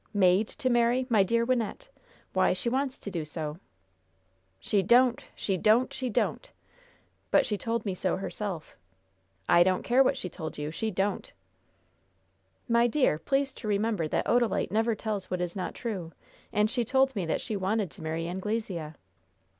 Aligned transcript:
"'Made' 0.15 0.47
to 0.47 0.67
marry, 0.67 1.05
my 1.09 1.21
dear 1.21 1.45
Wynnette! 1.45 1.87
Why, 2.33 2.53
she 2.53 2.69
wants 2.69 2.97
to 2.97 3.11
do 3.11 3.23
so." 3.23 3.59
"She 4.59 4.81
don't! 4.81 5.23
she 5.35 5.57
don't! 5.57 5.93
she 5.93 6.09
don't!" 6.09 6.51
"But 7.29 7.45
she 7.45 7.55
told 7.55 7.85
me 7.85 7.93
so 7.93 8.17
herself." 8.17 8.75
"I 9.47 9.61
don't 9.61 9.83
care 9.83 10.01
what 10.03 10.17
she 10.17 10.27
told 10.27 10.57
you. 10.57 10.71
She 10.71 10.89
don't." 10.89 11.31
"My 12.67 12.87
dear, 12.87 13.19
please 13.19 13.53
to 13.53 13.67
remember 13.67 14.07
that 14.07 14.25
Odalite 14.25 14.71
never 14.71 14.95
tells 14.95 15.29
what 15.29 15.39
is 15.39 15.55
not 15.55 15.75
true. 15.75 16.13
And 16.51 16.67
she 16.71 16.83
told 16.83 17.15
me 17.15 17.23
that 17.27 17.39
she 17.39 17.55
wanted 17.55 17.91
to 17.91 18.01
marry 18.01 18.27
Anglesea." 18.27 18.95